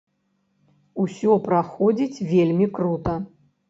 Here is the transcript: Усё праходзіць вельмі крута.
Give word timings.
Усё 1.05 1.37
праходзіць 1.45 2.23
вельмі 2.35 2.73
крута. 2.77 3.21